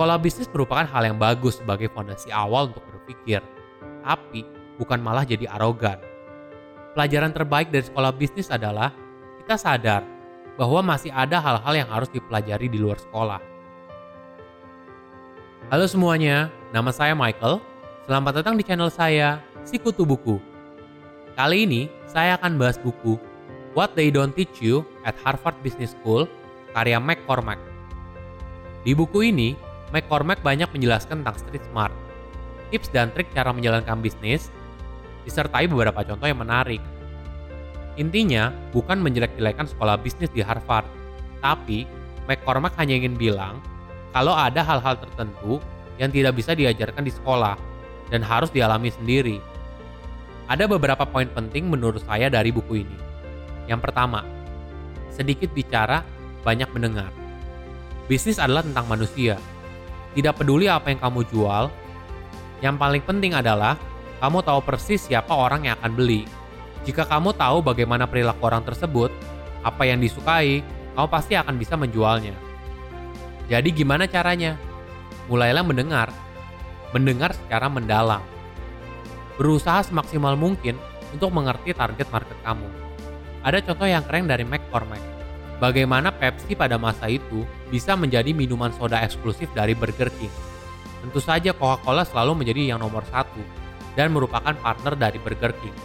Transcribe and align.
Sekolah 0.00 0.16
bisnis 0.16 0.48
merupakan 0.48 0.88
hal 0.88 1.12
yang 1.12 1.20
bagus 1.20 1.60
sebagai 1.60 1.92
fondasi 1.92 2.32
awal 2.32 2.72
untuk 2.72 2.80
berpikir, 2.88 3.44
tapi 4.00 4.48
bukan 4.80 4.96
malah 4.96 5.28
jadi 5.28 5.44
arogan. 5.44 6.00
Pelajaran 6.96 7.36
terbaik 7.36 7.68
dari 7.68 7.84
sekolah 7.84 8.08
bisnis 8.08 8.48
adalah 8.48 8.96
kita 9.44 9.60
sadar 9.60 10.00
bahwa 10.56 10.80
masih 10.80 11.12
ada 11.12 11.36
hal-hal 11.36 11.84
yang 11.84 11.88
harus 11.92 12.08
dipelajari 12.16 12.72
di 12.72 12.80
luar 12.80 12.96
sekolah. 12.96 13.44
Halo 15.68 15.84
semuanya, 15.84 16.48
nama 16.72 16.96
saya 16.96 17.12
Michael. 17.12 17.60
Selamat 18.08 18.40
datang 18.40 18.56
di 18.56 18.64
channel 18.64 18.88
saya, 18.88 19.44
Sikutu 19.68 20.08
Buku. 20.08 20.40
Kali 21.36 21.68
ini 21.68 21.92
saya 22.08 22.40
akan 22.40 22.56
bahas 22.56 22.80
buku 22.80 23.20
What 23.76 24.00
They 24.00 24.08
Don't 24.08 24.32
Teach 24.32 24.64
You 24.64 24.80
at 25.04 25.12
Harvard 25.20 25.60
Business 25.60 25.92
School 25.92 26.24
karya 26.72 26.96
McCormack. 26.96 27.60
Di 28.80 28.96
buku 28.96 29.28
ini, 29.28 29.68
McCormack 29.90 30.40
banyak 30.46 30.70
menjelaskan 30.70 31.22
tentang 31.22 31.36
street 31.38 31.64
smart, 31.66 31.94
tips 32.70 32.90
dan 32.94 33.10
trik 33.10 33.26
cara 33.34 33.50
menjalankan 33.50 33.98
bisnis, 33.98 34.48
disertai 35.26 35.66
beberapa 35.66 36.06
contoh 36.06 36.30
yang 36.30 36.38
menarik. 36.38 36.78
Intinya, 37.98 38.54
bukan 38.70 39.02
menjelek-jelekan 39.02 39.66
sekolah 39.66 39.98
bisnis 39.98 40.30
di 40.30 40.46
Harvard, 40.46 40.86
tapi 41.42 41.84
McCormack 42.30 42.78
hanya 42.78 42.94
ingin 43.02 43.18
bilang 43.18 43.58
kalau 44.14 44.30
ada 44.30 44.62
hal-hal 44.62 44.94
tertentu 44.98 45.58
yang 45.98 46.14
tidak 46.14 46.38
bisa 46.38 46.54
diajarkan 46.54 47.02
di 47.02 47.12
sekolah 47.12 47.58
dan 48.14 48.22
harus 48.22 48.50
dialami 48.54 48.94
sendiri. 48.94 49.42
Ada 50.50 50.66
beberapa 50.66 51.06
poin 51.06 51.30
penting 51.30 51.66
menurut 51.70 52.02
saya 52.06 52.30
dari 52.30 52.50
buku 52.50 52.82
ini. 52.82 52.98
Yang 53.70 53.90
pertama, 53.90 54.26
sedikit 55.14 55.50
bicara, 55.54 56.02
banyak 56.42 56.66
mendengar. 56.74 57.10
Bisnis 58.10 58.42
adalah 58.42 58.66
tentang 58.66 58.90
manusia. 58.90 59.38
Tidak 60.10 60.34
peduli 60.34 60.66
apa 60.66 60.90
yang 60.90 60.98
kamu 60.98 61.20
jual, 61.30 61.70
yang 62.60 62.76
paling 62.76 63.00
penting 63.06 63.32
adalah 63.32 63.78
kamu 64.20 64.44
tahu 64.44 64.60
persis 64.60 65.08
siapa 65.08 65.32
orang 65.32 65.64
yang 65.64 65.74
akan 65.80 65.96
beli. 65.96 66.28
Jika 66.84 67.08
kamu 67.08 67.32
tahu 67.36 67.64
bagaimana 67.64 68.04
perilaku 68.04 68.42
orang 68.44 68.64
tersebut, 68.64 69.08
apa 69.64 69.82
yang 69.88 70.00
disukai, 70.00 70.60
kamu 70.96 71.08
pasti 71.08 71.36
akan 71.36 71.56
bisa 71.56 71.76
menjualnya. 71.76 72.36
Jadi 73.48 73.68
gimana 73.72 74.04
caranya? 74.04 74.60
Mulailah 75.28 75.64
mendengar. 75.64 76.08
Mendengar 76.90 77.32
secara 77.32 77.70
mendalam. 77.70 78.22
Berusaha 79.38 79.86
semaksimal 79.86 80.36
mungkin 80.36 80.76
untuk 81.14 81.30
mengerti 81.32 81.72
target 81.72 82.08
market 82.10 82.38
kamu. 82.44 82.68
Ada 83.40 83.64
contoh 83.64 83.88
yang 83.88 84.04
keren 84.04 84.28
dari 84.28 84.44
McCormack. 84.44 85.19
Bagaimana 85.60 86.08
Pepsi 86.08 86.56
pada 86.56 86.80
masa 86.80 87.12
itu 87.12 87.44
bisa 87.68 87.92
menjadi 87.92 88.32
minuman 88.32 88.72
soda 88.72 88.96
eksklusif 89.04 89.52
dari 89.52 89.76
Burger 89.76 90.08
King. 90.16 90.32
Tentu 91.04 91.20
saja 91.20 91.52
Coca-Cola 91.52 92.00
selalu 92.08 92.40
menjadi 92.40 92.72
yang 92.72 92.80
nomor 92.80 93.04
satu 93.12 93.44
dan 93.92 94.08
merupakan 94.08 94.56
partner 94.56 94.96
dari 94.96 95.20
Burger 95.20 95.52
King. 95.60 95.76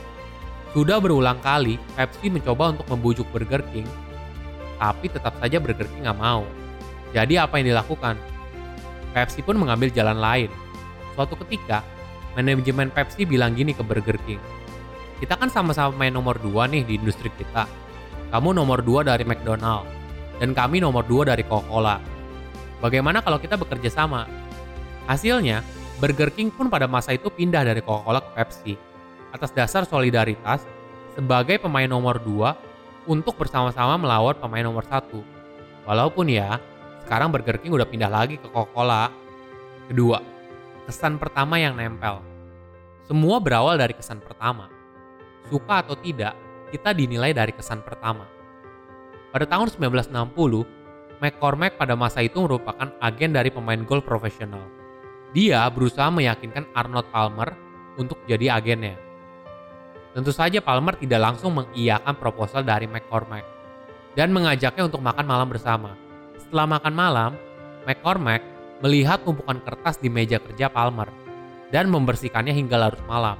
Sudah 0.71 1.03
berulang 1.03 1.43
kali 1.43 1.75
Pepsi 1.91 2.31
mencoba 2.31 2.71
untuk 2.71 2.87
membujuk 2.87 3.27
Burger 3.35 3.67
King, 3.75 3.83
tapi 4.79 5.11
tetap 5.11 5.35
saja 5.43 5.59
Burger 5.59 5.91
King 5.91 6.07
nggak 6.07 6.19
mau. 6.23 6.47
Jadi 7.11 7.35
apa 7.35 7.59
yang 7.59 7.75
dilakukan? 7.75 8.15
Pepsi 9.11 9.43
pun 9.43 9.59
mengambil 9.59 9.91
jalan 9.91 10.19
lain. 10.19 10.51
Suatu 11.19 11.35
ketika, 11.43 11.83
manajemen 12.35 12.91
Pepsi 12.95 13.27
bilang 13.27 13.55
gini 13.55 13.75
ke 13.75 13.83
Burger 13.83 14.19
King, 14.23 14.39
kita 15.19 15.35
kan 15.35 15.51
sama-sama 15.51 15.95
main 15.95 16.15
nomor 16.15 16.39
2 16.39 16.71
nih 16.71 16.83
di 16.87 16.95
industri 16.99 17.27
kita. 17.31 17.67
Kamu 18.33 18.55
nomor 18.55 18.81
2 18.81 19.05
dari 19.05 19.21
McDonald, 19.27 19.85
dan 20.41 20.51
kami 20.51 20.81
nomor 20.81 21.05
2 21.05 21.29
dari 21.29 21.43
Coca-Cola. 21.45 22.01
Bagaimana 22.81 23.21
kalau 23.21 23.39
kita 23.39 23.55
bekerja 23.55 23.89
sama? 23.89 24.27
Hasilnya, 25.05 25.61
Burger 26.01 26.33
King 26.33 26.51
pun 26.51 26.67
pada 26.67 26.89
masa 26.89 27.15
itu 27.15 27.31
pindah 27.31 27.63
dari 27.63 27.79
Coca-Cola 27.79 28.19
ke 28.19 28.29
Pepsi 28.35 28.73
atas 29.31 29.51
dasar 29.51 29.83
solidaritas 29.83 30.63
sebagai 31.15 31.59
pemain 31.59 31.87
nomor 31.87 32.19
2 32.23 33.07
untuk 33.07 33.37
bersama-sama 33.39 33.95
melawan 33.95 34.35
pemain 34.35 34.65
nomor 34.65 34.83
1. 34.83 35.87
Walaupun 35.87 36.27
ya, 36.27 36.57
sekarang 37.05 37.29
Burger 37.29 37.61
King 37.61 37.77
udah 37.77 37.87
pindah 37.87 38.11
lagi 38.11 38.41
ke 38.41 38.47
Coca-Cola. 38.49 39.13
Kedua, 39.85 40.19
kesan 40.89 41.21
pertama 41.21 41.61
yang 41.61 41.77
nempel. 41.77 42.19
Semua 43.05 43.37
berawal 43.37 43.77
dari 43.77 43.93
kesan 43.93 44.17
pertama. 44.17 44.67
Suka 45.45 45.85
atau 45.85 45.93
tidak, 45.93 46.33
kita 46.75 46.91
dinilai 46.91 47.31
dari 47.31 47.55
kesan 47.55 47.79
pertama. 47.79 48.27
Pada 49.31 49.47
tahun 49.47 49.71
1960, 49.71 50.11
McCormack 51.23 51.79
pada 51.79 51.95
masa 51.95 52.19
itu 52.19 52.43
merupakan 52.43 52.91
agen 52.99 53.31
dari 53.31 53.47
pemain 53.47 53.79
golf 53.87 54.03
profesional. 54.03 54.67
Dia 55.31 55.63
berusaha 55.71 56.11
meyakinkan 56.11 56.67
Arnold 56.75 57.07
Palmer 57.15 57.55
untuk 57.95 58.19
jadi 58.27 58.59
agennya. 58.59 58.99
Tentu 60.11 60.31
saja 60.35 60.59
Palmer 60.59 60.95
tidak 60.99 61.19
langsung 61.19 61.55
mengiyakan 61.55 62.15
proposal 62.19 62.63
dari 62.63 62.87
McCormack 62.87 63.43
dan 64.15 64.31
mengajaknya 64.31 64.87
untuk 64.87 65.03
makan 65.03 65.27
malam 65.27 65.47
bersama. 65.47 65.95
Setelah 66.39 66.79
makan 66.79 66.93
malam, 66.95 67.31
McCormack 67.83 68.43
melihat 68.79 69.23
tumpukan 69.23 69.59
kertas 69.63 69.99
di 69.99 70.07
meja 70.07 70.39
kerja 70.39 70.71
Palmer 70.71 71.11
dan 71.71 71.91
membersihkannya 71.91 72.55
hingga 72.55 72.75
larut 72.79 73.03
malam. 73.07 73.35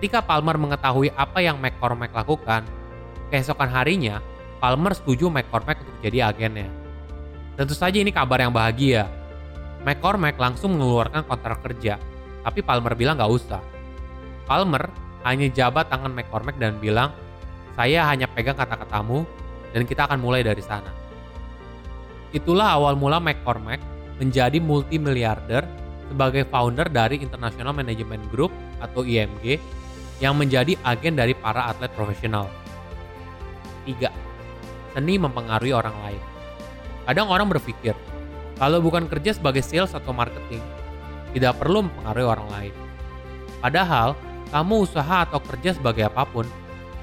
Ketika 0.00 0.24
Palmer 0.24 0.56
mengetahui 0.56 1.12
apa 1.12 1.44
yang 1.44 1.60
McCormack 1.60 2.16
lakukan, 2.16 2.64
keesokan 3.28 3.68
harinya 3.68 4.24
Palmer 4.56 4.96
setuju 4.96 5.28
McCormack 5.28 5.76
untuk 5.84 6.00
jadi 6.00 6.24
agennya. 6.32 6.72
Tentu 7.52 7.76
saja 7.76 8.00
ini 8.00 8.08
kabar 8.08 8.40
yang 8.40 8.48
bahagia. 8.48 9.04
McCormack 9.84 10.40
langsung 10.40 10.72
mengeluarkan 10.72 11.28
kontrak 11.28 11.60
kerja, 11.60 12.00
tapi 12.40 12.64
Palmer 12.64 12.96
bilang 12.96 13.20
gak 13.20 13.28
usah. 13.28 13.60
Palmer 14.48 14.88
hanya 15.28 15.52
jabat 15.52 15.92
tangan 15.92 16.16
McCormack 16.16 16.56
dan 16.56 16.80
bilang, 16.80 17.12
saya 17.76 18.08
hanya 18.08 18.24
pegang 18.24 18.56
kata-katamu 18.56 19.28
dan 19.76 19.84
kita 19.84 20.08
akan 20.08 20.16
mulai 20.16 20.40
dari 20.40 20.64
sana. 20.64 20.88
Itulah 22.32 22.72
awal 22.72 22.96
mula 22.96 23.20
McCormack 23.20 23.84
menjadi 24.16 24.64
multimiliarder 24.64 25.68
sebagai 26.08 26.48
founder 26.48 26.88
dari 26.88 27.20
International 27.20 27.76
Management 27.76 28.24
Group 28.32 28.48
atau 28.80 29.04
IMG 29.04 29.60
yang 30.20 30.36
menjadi 30.36 30.76
agen 30.84 31.16
dari 31.16 31.32
para 31.32 31.72
atlet 31.72 31.90
profesional. 31.96 32.46
3. 33.88 34.12
Seni 34.92 35.16
mempengaruhi 35.16 35.72
orang 35.72 35.96
lain. 36.04 36.22
Kadang 37.08 37.32
orang 37.32 37.48
berpikir, 37.48 37.96
kalau 38.60 38.78
bukan 38.84 39.08
kerja 39.08 39.32
sebagai 39.32 39.64
sales 39.64 39.96
atau 39.96 40.12
marketing, 40.12 40.60
tidak 41.32 41.56
perlu 41.56 41.88
mempengaruhi 41.88 42.26
orang 42.28 42.48
lain. 42.52 42.74
Padahal, 43.64 44.12
kamu 44.52 44.84
usaha 44.84 45.24
atau 45.24 45.40
kerja 45.40 45.74
sebagai 45.74 46.06
apa 46.06 46.28
pun, 46.28 46.44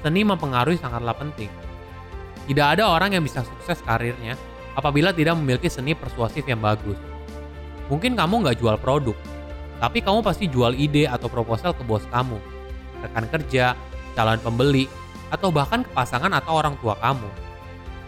seni 0.00 0.22
mempengaruhi 0.22 0.78
sangatlah 0.78 1.18
penting. 1.18 1.50
Tidak 2.46 2.66
ada 2.78 2.88
orang 2.88 3.18
yang 3.18 3.26
bisa 3.26 3.44
sukses 3.44 3.82
karirnya 3.84 4.38
apabila 4.78 5.10
tidak 5.10 5.36
memiliki 5.36 5.66
seni 5.66 5.92
persuasif 5.92 6.46
yang 6.46 6.62
bagus. 6.62 6.96
Mungkin 7.90 8.14
kamu 8.14 8.46
nggak 8.46 8.56
jual 8.62 8.78
produk, 8.78 9.16
tapi 9.82 9.98
kamu 9.98 10.22
pasti 10.22 10.46
jual 10.46 10.76
ide 10.78 11.10
atau 11.10 11.26
proposal 11.26 11.74
ke 11.74 11.82
bos 11.82 12.06
kamu, 12.08 12.38
rekan 13.04 13.26
kerja, 13.30 13.76
calon 14.16 14.40
pembeli, 14.40 14.86
atau 15.28 15.52
bahkan 15.52 15.84
ke 15.84 15.90
pasangan 15.92 16.32
atau 16.32 16.58
orang 16.58 16.74
tua 16.80 16.96
kamu. 16.98 17.28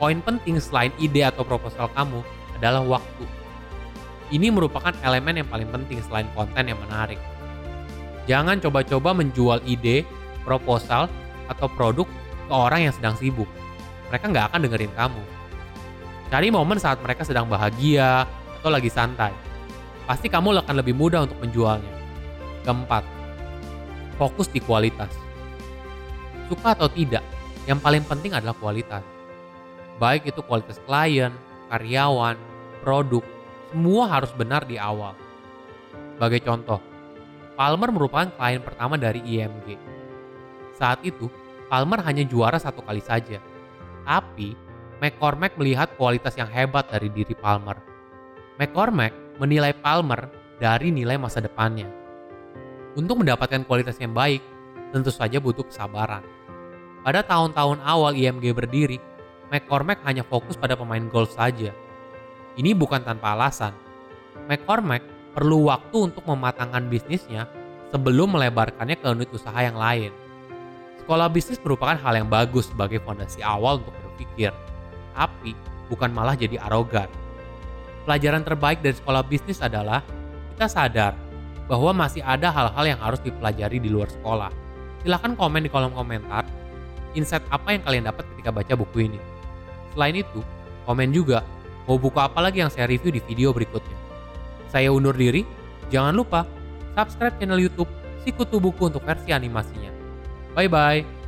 Poin 0.00 0.18
penting 0.24 0.56
selain 0.56 0.92
ide 0.96 1.26
atau 1.26 1.44
proposal 1.44 1.92
kamu 1.92 2.24
adalah 2.56 2.80
waktu. 2.84 3.24
Ini 4.30 4.48
merupakan 4.54 4.94
elemen 5.04 5.44
yang 5.44 5.48
paling 5.50 5.68
penting 5.68 6.00
selain 6.06 6.28
konten 6.32 6.64
yang 6.70 6.78
menarik. 6.88 7.18
Jangan 8.24 8.62
coba-coba 8.62 9.10
menjual 9.12 9.60
ide, 9.66 10.06
proposal, 10.46 11.10
atau 11.50 11.66
produk 11.66 12.06
ke 12.46 12.54
orang 12.54 12.88
yang 12.88 12.94
sedang 12.94 13.18
sibuk. 13.18 13.50
Mereka 14.08 14.30
nggak 14.30 14.46
akan 14.54 14.60
dengerin 14.64 14.92
kamu. 14.94 15.22
Cari 16.30 16.48
momen 16.54 16.78
saat 16.78 17.02
mereka 17.02 17.26
sedang 17.26 17.50
bahagia 17.50 18.22
atau 18.62 18.70
lagi 18.70 18.86
santai 18.86 19.50
pasti 20.10 20.26
kamu 20.26 20.58
akan 20.66 20.74
lebih 20.82 20.90
mudah 20.98 21.22
untuk 21.22 21.38
menjualnya. 21.38 21.94
Keempat, 22.66 23.06
fokus 24.20 24.52
di 24.52 24.60
kualitas. 24.60 25.08
Suka 26.52 26.76
atau 26.76 26.92
tidak, 26.92 27.24
yang 27.64 27.80
paling 27.80 28.04
penting 28.04 28.36
adalah 28.36 28.52
kualitas. 28.52 29.00
Baik 29.96 30.28
itu 30.28 30.44
kualitas 30.44 30.76
klien, 30.84 31.32
karyawan, 31.72 32.36
produk, 32.84 33.24
semua 33.72 34.04
harus 34.12 34.28
benar 34.36 34.68
di 34.68 34.76
awal. 34.76 35.16
Sebagai 36.20 36.44
contoh, 36.44 36.84
Palmer 37.56 37.88
merupakan 37.88 38.28
klien 38.36 38.60
pertama 38.60 39.00
dari 39.00 39.24
IMG. 39.24 39.80
Saat 40.76 41.00
itu, 41.00 41.32
Palmer 41.72 42.04
hanya 42.04 42.24
juara 42.28 42.60
satu 42.60 42.84
kali 42.84 43.00
saja. 43.00 43.40
Tapi, 44.04 44.52
McCormack 45.00 45.56
melihat 45.56 45.96
kualitas 45.96 46.36
yang 46.36 46.48
hebat 46.48 46.92
dari 46.92 47.08
diri 47.08 47.32
Palmer. 47.32 47.76
McCormack 48.60 49.40
menilai 49.40 49.72
Palmer 49.76 50.28
dari 50.60 50.92
nilai 50.92 51.16
masa 51.16 51.40
depannya. 51.40 51.99
Untuk 52.98 53.22
mendapatkan 53.22 53.62
kualitas 53.62 53.94
yang 54.02 54.10
baik, 54.10 54.42
tentu 54.90 55.14
saja 55.14 55.38
butuh 55.38 55.62
kesabaran. 55.62 56.26
Pada 57.06 57.22
tahun-tahun 57.22 57.78
awal 57.86 58.18
IMG 58.18 58.50
berdiri, 58.50 58.98
McCormack 59.50 60.02
hanya 60.06 60.26
fokus 60.26 60.58
pada 60.58 60.74
pemain 60.74 61.02
golf 61.06 61.30
saja. 61.30 61.70
Ini 62.58 62.74
bukan 62.74 63.06
tanpa 63.06 63.38
alasan. 63.38 63.70
McCormack 64.50 65.06
perlu 65.38 65.70
waktu 65.70 66.10
untuk 66.10 66.26
mematangkan 66.26 66.90
bisnisnya 66.90 67.46
sebelum 67.94 68.34
melebarkannya 68.34 68.98
ke 68.98 69.06
unit 69.06 69.30
usaha 69.30 69.58
yang 69.62 69.78
lain. 69.78 70.10
Sekolah 71.02 71.30
bisnis 71.30 71.62
merupakan 71.62 71.98
hal 71.98 72.14
yang 72.18 72.28
bagus 72.30 72.70
sebagai 72.70 72.98
fondasi 73.02 73.42
awal 73.42 73.82
untuk 73.82 73.94
berpikir, 74.02 74.50
tapi 75.14 75.54
bukan 75.86 76.10
malah 76.10 76.34
jadi 76.34 76.58
arogan. 76.66 77.10
Pelajaran 78.06 78.42
terbaik 78.42 78.82
dari 78.82 78.98
sekolah 78.98 79.22
bisnis 79.26 79.62
adalah 79.62 80.02
kita 80.54 80.66
sadar 80.66 81.12
bahwa 81.70 81.94
masih 81.94 82.18
ada 82.26 82.50
hal-hal 82.50 82.84
yang 82.84 82.98
harus 82.98 83.22
dipelajari 83.22 83.78
di 83.78 83.86
luar 83.86 84.10
sekolah. 84.10 84.50
Silahkan 85.06 85.38
komen 85.38 85.62
di 85.62 85.70
kolom 85.70 85.94
komentar 85.94 86.42
insight 87.14 87.46
apa 87.50 87.78
yang 87.78 87.82
kalian 87.86 88.04
dapat 88.10 88.26
ketika 88.34 88.50
baca 88.50 88.74
buku 88.74 89.06
ini. 89.06 89.20
Selain 89.94 90.18
itu, 90.18 90.42
komen 90.86 91.14
juga 91.14 91.46
mau 91.86 91.98
buku 91.98 92.18
apa 92.18 92.38
lagi 92.42 92.62
yang 92.62 92.70
saya 92.70 92.90
review 92.90 93.14
di 93.14 93.22
video 93.22 93.54
berikutnya. 93.54 93.98
Saya 94.70 94.90
undur 94.90 95.14
diri, 95.14 95.46
jangan 95.90 96.14
lupa 96.14 96.46
subscribe 96.94 97.38
channel 97.38 97.62
YouTube 97.62 97.90
Sikutu 98.22 98.60
Buku 98.60 98.90
untuk 98.90 99.02
versi 99.06 99.32
animasinya. 99.32 99.90
Bye 100.54 100.68
bye. 100.70 101.19